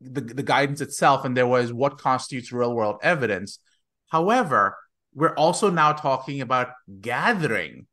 the, 0.00 0.20
the 0.20 0.42
guidance 0.42 0.80
itself 0.80 1.24
and 1.24 1.36
there 1.36 1.46
was 1.46 1.72
what 1.72 1.98
constitutes 1.98 2.52
real 2.52 2.74
world 2.74 2.98
evidence. 3.02 3.58
However, 4.08 4.76
we're 5.14 5.34
also 5.34 5.70
now 5.70 5.92
talking 5.92 6.40
about 6.40 6.68
gathering 7.00 7.86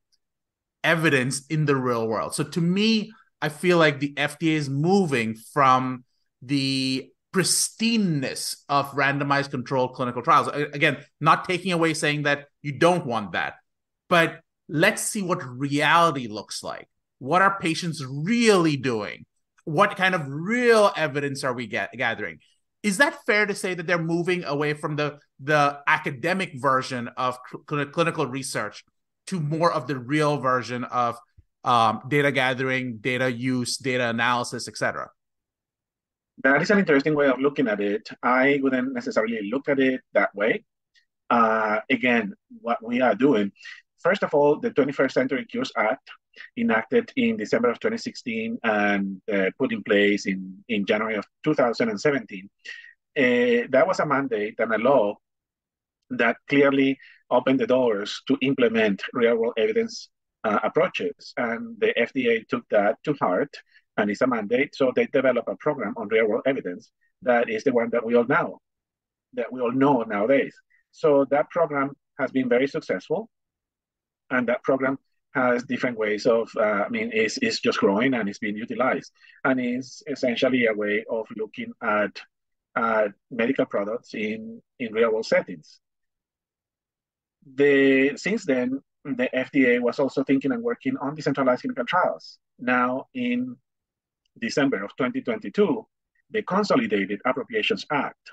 evidence 0.83 1.45
in 1.47 1.65
the 1.65 1.75
real 1.75 2.07
world. 2.07 2.33
So 2.33 2.43
to 2.43 2.61
me, 2.61 3.11
I 3.41 3.49
feel 3.49 3.77
like 3.77 3.99
the 3.99 4.13
FDA 4.13 4.53
is 4.53 4.69
moving 4.69 5.35
from 5.35 6.05
the 6.41 7.09
pristineness 7.33 8.57
of 8.69 8.91
randomized 8.91 9.51
controlled 9.51 9.93
clinical 9.93 10.21
trials. 10.21 10.47
Again, 10.47 10.97
not 11.19 11.47
taking 11.47 11.71
away 11.71 11.93
saying 11.93 12.23
that 12.23 12.45
you 12.61 12.71
don't 12.71 13.05
want 13.05 13.33
that, 13.33 13.55
but 14.09 14.39
let's 14.69 15.01
see 15.01 15.21
what 15.21 15.43
reality 15.43 16.27
looks 16.27 16.63
like. 16.63 16.87
What 17.19 17.41
are 17.41 17.59
patients 17.59 18.03
really 18.05 18.77
doing? 18.77 19.25
what 19.67 19.97
kind 19.97 20.15
of 20.15 20.25
real 20.29 20.93
evidence 20.95 21.43
are 21.43 21.51
we 21.51 21.67
get, 21.67 21.91
gathering? 21.91 22.39
Is 22.83 22.99
that 22.99 23.25
fair 23.25 23.45
to 23.45 23.53
say 23.53 23.73
that 23.73 23.85
they're 23.85 24.01
moving 24.01 24.45
away 24.45 24.73
from 24.73 24.95
the 24.95 25.19
the 25.41 25.79
academic 25.85 26.53
version 26.55 27.09
of 27.17 27.37
cl- 27.69 27.85
clinical 27.87 28.25
research 28.25 28.85
to 29.27 29.41
more 29.41 29.69
of 29.69 29.85
the 29.87 29.99
real 29.99 30.37
version 30.37 30.85
of 30.85 31.17
um, 31.65 32.01
data 32.07 32.31
gathering, 32.31 32.99
data 33.01 33.29
use, 33.29 33.75
data 33.75 34.07
analysis, 34.07 34.69
etc.? 34.69 35.09
That 36.43 36.61
is 36.61 36.71
an 36.71 36.79
interesting 36.79 37.13
way 37.13 37.27
of 37.27 37.37
looking 37.39 37.67
at 37.67 37.81
it. 37.81 38.07
I 38.23 38.61
wouldn't 38.63 38.93
necessarily 38.93 39.49
look 39.51 39.67
at 39.67 39.79
it 39.79 39.99
that 40.13 40.33
way. 40.33 40.63
Uh, 41.29 41.79
again, 41.89 42.33
what 42.61 42.81
we 42.81 43.01
are 43.01 43.15
doing, 43.15 43.51
first 43.99 44.23
of 44.23 44.33
all, 44.33 44.61
the 44.61 44.71
21st 44.71 45.11
Century 45.11 45.43
Cures 45.43 45.73
Act 45.75 46.09
enacted 46.57 47.11
in 47.15 47.37
December 47.37 47.69
of 47.69 47.79
2016 47.79 48.57
and 48.63 49.21
uh, 49.33 49.49
put 49.57 49.71
in 49.71 49.83
place 49.83 50.25
in, 50.25 50.63
in 50.67 50.85
January 50.85 51.15
of 51.15 51.25
2017. 51.43 52.49
Uh, 53.17 53.67
that 53.69 53.85
was 53.87 53.99
a 53.99 54.05
mandate 54.05 54.55
and 54.59 54.73
a 54.73 54.77
law 54.77 55.15
that 56.09 56.37
clearly 56.47 56.97
opened 57.29 57.59
the 57.59 57.67
doors 57.67 58.21
to 58.27 58.37
implement 58.41 59.01
real 59.13 59.35
world 59.37 59.53
evidence 59.57 60.09
uh, 60.43 60.59
approaches. 60.63 61.33
And 61.37 61.75
the 61.79 61.93
FDA 61.97 62.47
took 62.47 62.63
that 62.69 62.97
to 63.03 63.13
heart 63.19 63.53
and 63.97 64.09
it's 64.09 64.21
a 64.21 64.27
mandate. 64.27 64.75
So 64.75 64.91
they 64.95 65.07
developed 65.07 65.49
a 65.49 65.55
program 65.57 65.93
on 65.97 66.07
real 66.07 66.27
world 66.27 66.43
evidence 66.45 66.91
that 67.23 67.49
is 67.49 67.63
the 67.63 67.73
one 67.73 67.89
that 67.91 68.05
we 68.05 68.15
all 68.15 68.25
know, 68.25 68.59
that 69.33 69.51
we 69.51 69.59
all 69.59 69.71
know 69.71 70.03
nowadays. 70.03 70.55
So 70.91 71.25
that 71.31 71.49
program 71.49 71.93
has 72.19 72.31
been 72.31 72.49
very 72.49 72.67
successful. 72.67 73.29
And 74.29 74.47
that 74.47 74.63
program 74.63 74.97
has 75.37 75.63
different 75.63 75.97
ways 75.97 76.25
of, 76.25 76.49
uh, 76.57 76.83
I 76.85 76.89
mean, 76.89 77.11
is 77.11 77.37
is 77.49 77.59
just 77.67 77.79
growing 77.83 78.13
and 78.15 78.27
it's 78.29 78.39
being 78.45 78.57
utilized, 78.65 79.11
and 79.43 79.55
is 79.59 80.03
essentially 80.15 80.65
a 80.65 80.73
way 80.73 81.05
of 81.17 81.25
looking 81.41 81.71
at 81.81 82.13
uh, 82.75 83.07
medical 83.41 83.65
products 83.65 84.13
in 84.13 84.61
in 84.79 84.93
real 84.93 85.11
world 85.13 85.25
settings. 85.25 85.79
The 87.61 88.17
since 88.17 88.45
then, 88.45 88.81
the 89.19 89.29
FDA 89.45 89.79
was 89.87 89.99
also 89.99 90.23
thinking 90.23 90.51
and 90.51 90.63
working 90.63 90.95
on 90.97 91.15
decentralized 91.15 91.61
clinical 91.61 91.85
trials. 91.85 92.39
Now, 92.59 93.07
in 93.13 93.55
December 94.39 94.83
of 94.83 94.91
2022, 94.97 95.85
the 96.31 96.41
Consolidated 96.43 97.19
Appropriations 97.25 97.85
Act 97.91 98.25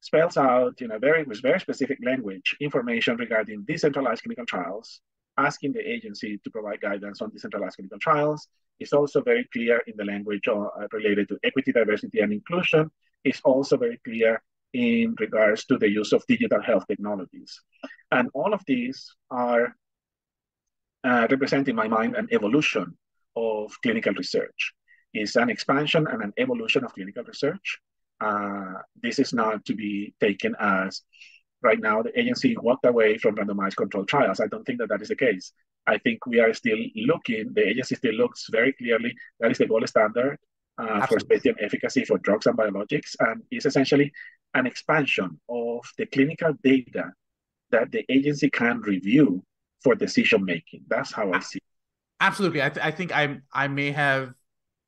spells 0.00 0.36
out 0.36 0.80
in 0.80 0.90
a 0.92 0.98
very 0.98 1.22
with 1.24 1.42
very 1.42 1.60
specific 1.60 1.98
language 2.02 2.56
information 2.60 3.16
regarding 3.16 3.64
decentralized 3.64 4.22
clinical 4.22 4.46
trials 4.46 5.00
asking 5.38 5.72
the 5.72 5.88
agency 5.88 6.38
to 6.42 6.50
provide 6.50 6.80
guidance 6.80 7.20
on 7.20 7.30
decentralized 7.30 7.76
clinical 7.76 7.98
trials. 7.98 8.48
It's 8.78 8.92
also 8.92 9.22
very 9.22 9.48
clear 9.52 9.82
in 9.86 9.94
the 9.96 10.04
language 10.04 10.48
uh, 10.48 10.68
related 10.92 11.28
to 11.28 11.38
equity, 11.44 11.72
diversity, 11.72 12.20
and 12.20 12.32
inclusion. 12.32 12.90
It's 13.24 13.40
also 13.44 13.76
very 13.76 13.98
clear 14.04 14.42
in 14.72 15.14
regards 15.18 15.64
to 15.66 15.76
the 15.76 15.90
use 15.90 16.12
of 16.12 16.24
digital 16.26 16.62
health 16.62 16.86
technologies. 16.88 17.60
And 18.10 18.28
all 18.34 18.54
of 18.54 18.62
these 18.66 19.14
are 19.30 19.74
uh, 21.04 21.26
represent, 21.30 21.68
in 21.68 21.76
my 21.76 21.88
mind, 21.88 22.16
an 22.16 22.28
evolution 22.30 22.96
of 23.36 23.72
clinical 23.82 24.12
research. 24.14 24.72
It's 25.12 25.36
an 25.36 25.50
expansion 25.50 26.06
and 26.06 26.22
an 26.22 26.32
evolution 26.38 26.84
of 26.84 26.94
clinical 26.94 27.24
research. 27.24 27.78
Uh, 28.20 28.74
this 29.02 29.18
is 29.18 29.32
not 29.32 29.64
to 29.64 29.74
be 29.74 30.14
taken 30.20 30.54
as 30.60 31.02
right 31.62 31.80
now 31.80 32.02
the 32.02 32.18
agency 32.18 32.56
walked 32.56 32.86
away 32.86 33.18
from 33.18 33.36
randomized 33.36 33.76
controlled 33.76 34.08
trials. 34.08 34.40
I 34.40 34.46
don't 34.46 34.64
think 34.64 34.78
that 34.78 34.88
that 34.88 35.02
is 35.02 35.08
the 35.08 35.16
case. 35.16 35.52
I 35.86 35.98
think 35.98 36.26
we 36.26 36.40
are 36.40 36.52
still 36.54 36.78
looking, 36.94 37.52
the 37.52 37.66
agency 37.68 37.94
still 37.94 38.14
looks 38.14 38.46
very 38.50 38.72
clearly 38.72 39.14
that 39.40 39.50
is 39.50 39.58
the 39.58 39.66
gold 39.66 39.88
standard 39.88 40.38
uh, 40.78 41.06
for 41.06 41.18
safety 41.20 41.50
and 41.50 41.58
efficacy 41.60 42.04
for 42.04 42.18
drugs 42.18 42.46
and 42.46 42.56
biologics, 42.56 43.16
and 43.20 43.42
is 43.50 43.66
essentially 43.66 44.12
an 44.54 44.66
expansion 44.66 45.40
of 45.48 45.80
the 45.98 46.06
clinical 46.06 46.52
data 46.62 47.12
that 47.70 47.90
the 47.92 48.04
agency 48.10 48.50
can 48.50 48.80
review 48.80 49.42
for 49.82 49.94
decision 49.94 50.44
making. 50.44 50.82
That's 50.88 51.12
how 51.12 51.32
I 51.32 51.40
see 51.40 51.58
it. 51.58 51.62
Absolutely. 52.20 52.62
I, 52.62 52.68
th- 52.68 52.84
I 52.84 52.90
think 52.90 53.12
I 53.12 53.40
I 53.52 53.68
may 53.68 53.90
have 53.92 54.34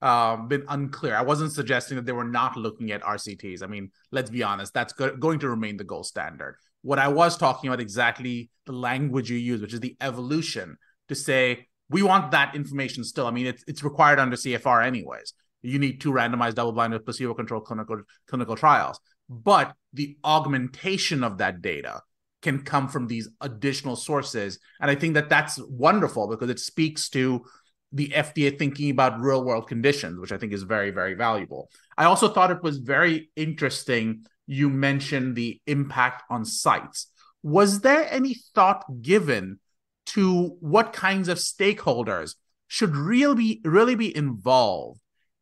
um, 0.03 0.49
been 0.49 0.65
unclear. 0.69 1.15
I 1.15 1.23
wasn't 1.23 1.53
suggesting 1.53 1.97
that 1.97 2.05
they 2.05 2.13
were 2.13 2.25
not 2.25 2.57
looking 2.57 2.91
at 2.91 3.03
RCTs. 3.03 3.63
I 3.63 3.67
mean, 3.67 3.91
let's 4.11 4.31
be 4.31 4.43
honest, 4.43 4.75
that's 4.75 4.93
go- 4.93 5.17
going 5.17 5.39
to 5.39 5.49
remain 5.49 5.77
the 5.77 5.85
gold 5.85 6.07
standard. 6.07 6.57
What 6.83 6.99
I 6.99 7.07
was 7.07 7.37
talking 7.37 7.71
about 7.71 7.81
exactly 7.81 8.51
the 8.67 8.73
language 8.73 9.31
you 9.31 9.39
use, 9.39 9.61
which 9.61 9.73
is 9.73 9.81
the 9.81 9.97
evolution 10.01 10.77
to 11.09 11.15
say 11.15 11.69
we 11.89 12.03
want 12.03 12.33
that 12.33 12.57
information 12.57 13.05
still. 13.05 13.27
I 13.27 13.31
mean, 13.31 13.47
it's 13.47 13.63
it's 13.69 13.85
required 13.85 14.19
under 14.19 14.37
CFR 14.37 14.85
anyways. 14.85 15.35
You 15.63 15.79
need 15.79 16.01
two 16.01 16.11
randomized, 16.11 16.55
double-blind, 16.55 16.99
placebo-controlled 17.05 17.65
clinical 17.65 18.03
clinical 18.27 18.57
trials, 18.57 18.99
but 19.29 19.75
the 19.93 20.17
augmentation 20.25 21.23
of 21.23 21.39
that 21.39 21.63
data 21.63 22.01
can 22.41 22.63
come 22.63 22.89
from 22.89 23.07
these 23.07 23.29
additional 23.41 23.95
sources, 23.95 24.59
and 24.81 24.91
I 24.91 24.97
think 24.97 25.15
that 25.15 25.29
that's 25.29 25.61
wonderful 25.69 26.27
because 26.27 26.51
it 26.51 26.59
speaks 26.59 27.09
to 27.11 27.45
the 27.93 28.09
FDA 28.09 28.59
thinking 28.59 28.91
about 28.91 29.21
real 29.21 29.45
world 29.45 29.69
conditions, 29.69 30.19
which 30.19 30.33
I 30.33 30.39
think 30.39 30.53
is 30.53 30.63
very, 30.63 30.91
very 30.91 31.15
valuable. 31.15 31.71
I 31.97 32.05
also 32.05 32.29
thought 32.29 32.51
it 32.51 32.63
was 32.63 32.79
very 32.79 33.31
interesting. 33.37 34.25
You 34.47 34.71
mentioned 34.71 35.37
the 35.37 35.61
impact 35.67 36.25
on 36.31 36.45
sites. 36.45 37.09
Was 37.43 37.81
there 37.81 38.11
any 38.11 38.37
thought 38.55 39.03
given 39.03 39.59
to 40.07 40.57
what 40.61 40.93
kinds 40.93 41.29
of 41.29 41.39
stakeholders 41.39 42.35
should 42.67 42.97
really 42.97 43.35
be 43.35 43.61
really 43.65 43.95
be 43.95 44.17
involved 44.17 45.01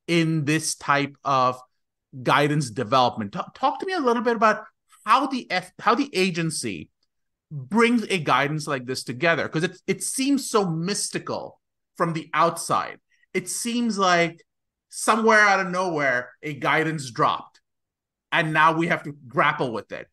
in 0.09 0.45
this 0.45 0.75
type 0.75 1.15
of 1.25 1.61
guidance 2.23 2.71
development? 2.71 3.33
Talk, 3.33 3.55
talk 3.55 3.79
to 3.79 3.87
me 3.87 3.93
a 3.93 4.01
little 4.01 4.23
bit 4.23 4.37
about 4.37 4.65
how 5.05 5.27
the 5.29 5.49
F 5.51 5.71
how 5.79 5.95
the 5.95 6.11
agency 6.13 6.89
brings 7.53 8.05
a 8.05 8.19
guidance 8.19 8.67
like 8.67 8.87
this 8.87 9.05
together 9.05 9.45
because 9.45 9.65
it 9.65 9.81
it 9.87 10.03
seems 10.03 10.49
so 10.49 10.69
mystical 10.69 11.60
from 12.01 12.15
the 12.15 12.31
outside. 12.33 12.99
It 13.35 13.47
seems 13.47 13.99
like 13.99 14.43
somewhere 14.89 15.41
out 15.41 15.61
of 15.61 15.71
nowhere 15.71 16.31
a 16.43 16.55
guidance 16.55 17.11
dropped 17.11 17.61
and 18.33 18.55
now 18.55 18.73
we 18.73 18.87
have 18.87 19.03
to 19.03 19.13
grapple 19.29 19.71
with 19.71 19.93
it. 19.93 20.07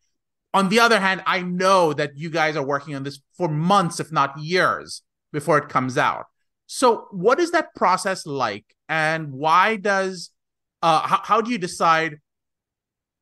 On 0.52 0.68
the 0.68 0.80
other 0.80 1.00
hand, 1.00 1.22
I 1.24 1.40
know 1.40 1.94
that 1.94 2.10
you 2.14 2.28
guys 2.28 2.56
are 2.56 2.62
working 2.62 2.94
on 2.94 3.04
this 3.04 3.22
for 3.38 3.48
months 3.48 4.00
if 4.00 4.12
not 4.12 4.38
years 4.38 5.00
before 5.32 5.56
it 5.56 5.70
comes 5.70 5.96
out. 5.96 6.26
So 6.66 7.06
what 7.10 7.40
is 7.40 7.52
that 7.52 7.74
process 7.74 8.26
like 8.26 8.66
and 8.90 9.32
why 9.32 9.76
does 9.76 10.28
uh 10.82 11.06
how, 11.08 11.22
how 11.24 11.40
do 11.40 11.50
you 11.50 11.56
decide 11.56 12.18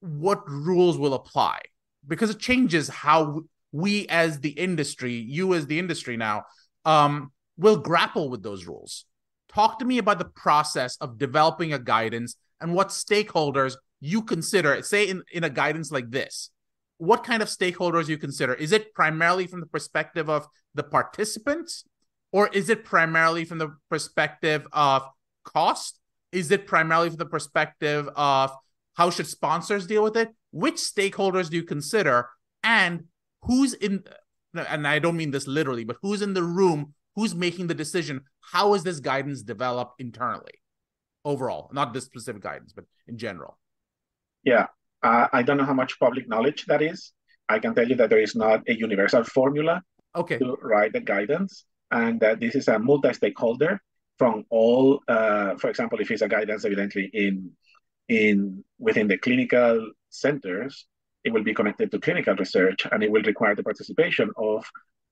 what 0.01 0.43
rules 0.51 0.99
will 0.99 1.15
apply? 1.15 1.61
Because 2.05 2.31
it 2.31 2.41
changes 2.41 2.89
how 2.89 3.43
we 3.71 4.09
as 4.09 4.41
the 4.41 4.51
industry, 4.51 5.15
you 5.15 5.55
as 5.55 5.69
the 5.69 5.79
industry 5.79 6.17
now, 6.17 6.47
um, 6.85 7.31
will 7.57 7.77
grapple 7.77 8.29
with 8.29 8.43
those 8.43 8.67
rules. 8.67 9.05
Talk 9.49 9.79
to 9.79 9.85
me 9.85 9.99
about 9.99 10.19
the 10.19 10.25
process 10.25 10.97
of 10.99 11.19
developing 11.19 11.73
a 11.73 11.79
guidance 11.79 12.37
and 12.61 12.75
what 12.75 12.89
stakeholders 12.89 13.77
you 14.01 14.23
consider, 14.23 14.83
say 14.83 15.09
in, 15.09 15.23
in 15.33 15.45
a 15.45 15.51
guidance 15.51 15.91
like 15.91 16.11
this, 16.11 16.51
what 16.99 17.25
kind 17.25 17.43
of 17.43 17.49
stakeholders 17.49 18.09
you 18.09 18.19
consider? 18.19 18.55
Is 18.55 18.73
it 18.73 18.95
primarily 18.95 19.47
from 19.47 19.61
the 19.61 19.67
perspective 19.67 20.29
of 20.29 20.47
the 20.75 20.83
participants, 20.83 21.85
or 22.33 22.49
is 22.49 22.69
it 22.69 22.85
primarily 22.85 23.45
from 23.45 23.59
the 23.59 23.75
perspective 23.91 24.67
of 24.73 25.07
cost? 25.45 25.99
Is 26.33 26.51
it 26.51 26.67
primarily 26.67 27.09
from 27.09 27.19
the 27.19 27.27
perspective 27.27 28.09
of 28.17 28.51
how 28.95 29.11
should 29.11 29.27
sponsors 29.27 29.87
deal 29.87 30.03
with 30.03 30.17
it? 30.17 30.31
Which 30.51 30.77
stakeholders 30.77 31.51
do 31.51 31.57
you 31.57 31.63
consider? 31.63 32.29
And 32.63 33.05
who's 33.43 33.75
in 33.75 34.05
and 34.55 34.87
I 34.87 34.99
don't 34.99 35.17
mean 35.17 35.31
this 35.31 35.47
literally, 35.47 35.85
but 35.85 35.99
who's 36.01 36.23
in 36.23 36.35
the 36.35 36.43
room, 36.43 36.95
who's 37.17 37.35
making 37.35 37.67
the 37.67 37.75
decision? 37.75 38.21
How 38.41 38.75
is 38.75 38.85
this 38.85 39.01
guidance 39.01 39.43
developed 39.43 40.01
internally, 40.01 40.61
overall? 41.25 41.71
Not 41.73 41.93
this 41.93 42.05
specific 42.05 42.43
guidance, 42.43 42.73
but 42.73 42.85
in 43.09 43.19
general. 43.19 43.59
Yeah, 44.45 44.67
uh, 45.03 45.27
I 45.33 45.43
don't 45.43 45.57
know 45.57 45.65
how 45.65 45.75
much 45.75 45.99
public 45.99 46.29
knowledge 46.29 46.67
that 46.67 46.83
is. 46.83 47.13
I 47.49 47.59
can 47.59 47.75
tell 47.75 47.89
you 47.89 47.97
that 47.97 48.11
there 48.11 48.21
is 48.21 48.37
not 48.37 48.63
a 48.69 48.77
universal 48.77 49.25
formula 49.25 49.83
okay. 50.15 50.39
to 50.39 50.57
write 50.63 50.93
the 50.93 51.01
guidance, 51.01 51.65
and 51.91 52.21
that 52.21 52.39
this 52.39 52.55
is 52.55 52.69
a 52.69 52.79
multi-stakeholder 52.79 53.81
from 54.19 54.45
all. 54.51 55.01
Uh, 55.09 55.57
for 55.57 55.71
example, 55.71 56.01
if 56.01 56.11
it's 56.11 56.23
a 56.23 56.29
guidance 56.29 56.65
evidently 56.65 57.11
in 57.13 57.51
in 58.09 58.63
within 58.79 59.09
the 59.09 59.19
clinical 59.19 59.91
centers, 60.11 60.87
it 61.25 61.33
will 61.33 61.43
be 61.43 61.55
connected 61.55 61.91
to 61.91 61.99
clinical 61.99 62.37
research 62.37 62.87
and 62.91 63.03
it 63.03 63.11
will 63.11 63.23
require 63.23 63.55
the 63.55 63.63
participation 63.63 64.31
of 64.37 64.65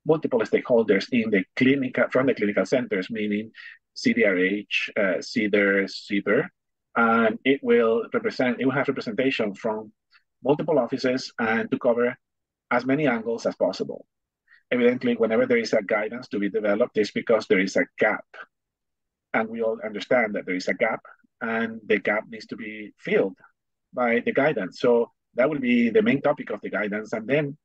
multiple 0.06 0.40
stakeholders 0.40 1.06
in 1.12 1.30
the 1.30 1.44
clinical 1.56 2.04
from 2.10 2.26
the 2.26 2.34
clinical 2.34 2.66
centers, 2.66 3.10
meaning 3.10 3.50
CDRH, 3.96 4.90
uh, 4.96 5.18
CDER, 5.18 5.84
CBER, 5.84 6.48
and 6.96 7.38
it 7.44 7.60
will 7.62 8.04
represent 8.12 8.60
it 8.60 8.66
will 8.66 8.72
have 8.72 8.88
representation 8.88 9.54
from 9.54 9.92
multiple 10.42 10.78
offices 10.78 11.32
and 11.38 11.70
to 11.70 11.78
cover 11.78 12.16
as 12.70 12.84
many 12.84 13.06
angles 13.06 13.46
as 13.46 13.56
possible. 13.56 14.06
Evidently, 14.70 15.14
whenever 15.14 15.46
there 15.46 15.58
is 15.58 15.72
a 15.72 15.82
guidance 15.82 16.28
to 16.28 16.38
be 16.38 16.50
developed, 16.50 16.96
it's 16.96 17.10
because 17.10 17.46
there 17.46 17.60
is 17.60 17.76
a 17.76 17.86
gap. 17.98 18.24
And 19.32 19.48
we 19.48 19.62
all 19.62 19.78
understand 19.84 20.34
that 20.34 20.46
there 20.46 20.54
is 20.54 20.68
a 20.68 20.74
gap 20.74 21.00
and 21.40 21.80
the 21.86 21.98
gap 21.98 22.24
needs 22.28 22.46
to 22.46 22.56
be 22.56 22.92
filled 22.98 23.36
by 23.92 24.20
the 24.24 24.32
guidance. 24.32 24.80
So 24.80 25.12
that 25.34 25.48
will 25.50 25.60
be 25.60 25.90
the 25.90 26.02
main 26.02 26.22
topic 26.22 26.50
of 26.50 26.60
the 26.60 26.70
guidance. 26.70 27.12
And 27.12 27.26
then 27.26 27.56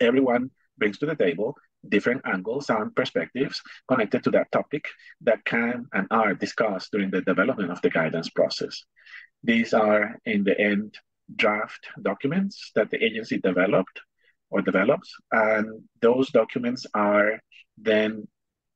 everyone 0.00 0.50
brings 0.78 0.98
to 0.98 1.06
the 1.06 1.16
table 1.16 1.56
different 1.88 2.22
angles 2.24 2.70
and 2.70 2.94
perspectives 2.94 3.60
connected 3.88 4.22
to 4.22 4.30
that 4.30 4.50
topic 4.52 4.84
that 5.20 5.44
can 5.44 5.86
and 5.92 6.06
are 6.10 6.34
discussed 6.34 6.92
during 6.92 7.10
the 7.10 7.22
development 7.22 7.70
of 7.70 7.80
the 7.82 7.90
guidance 7.90 8.30
process. 8.30 8.84
These 9.42 9.74
are, 9.74 10.16
in 10.24 10.44
the 10.44 10.58
end, 10.58 10.96
draft 11.34 11.88
documents 12.00 12.70
that 12.74 12.90
the 12.90 13.02
agency 13.02 13.38
developed 13.38 14.00
or 14.50 14.62
develops, 14.62 15.12
and 15.32 15.82
those 16.00 16.30
documents 16.30 16.86
are 16.94 17.40
then 17.78 18.28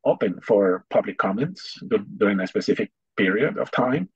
open 0.05 0.41
for 0.41 0.85
public 0.91 1.19
comments 1.19 1.79
during 2.17 2.41
a 2.41 2.47
specific 2.47 2.91
period 3.17 3.59
of 3.59 3.71
time 3.71 4.09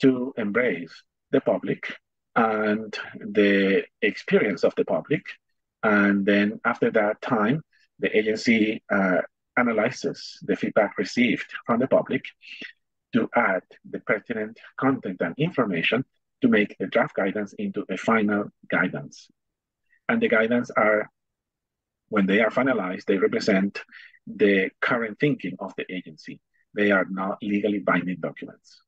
to 0.00 0.32
embrace 0.36 0.92
the 1.30 1.40
public 1.40 1.96
and 2.36 2.96
the 3.18 3.82
experience 4.00 4.64
of 4.64 4.74
the 4.76 4.84
public. 4.84 5.22
And 5.82 6.24
then 6.24 6.60
after 6.64 6.90
that 6.92 7.20
time, 7.20 7.62
the 7.98 8.16
agency 8.16 8.82
uh, 8.90 9.22
analyzes 9.56 10.38
the 10.42 10.56
feedback 10.56 10.96
received 10.98 11.46
from 11.66 11.80
the 11.80 11.86
public 11.86 12.24
to 13.12 13.28
add 13.34 13.62
the 13.90 14.00
pertinent 14.00 14.58
content 14.78 15.18
and 15.20 15.34
information 15.38 16.04
to 16.40 16.48
make 16.48 16.76
the 16.78 16.86
draft 16.86 17.14
guidance 17.14 17.52
into 17.58 17.84
a 17.90 17.96
final 17.96 18.44
guidance. 18.68 19.28
And 20.08 20.20
the 20.20 20.28
guidance 20.28 20.70
are, 20.70 21.08
when 22.08 22.26
they 22.26 22.40
are 22.40 22.50
finalized, 22.50 23.04
they 23.04 23.18
represent 23.18 23.82
the 24.26 24.70
current 24.80 25.18
thinking 25.20 25.56
of 25.60 25.72
the 25.76 25.84
agency. 25.92 26.40
They 26.74 26.90
are 26.90 27.06
not 27.08 27.38
legally 27.42 27.78
binding 27.78 28.18
documents. 28.20 28.82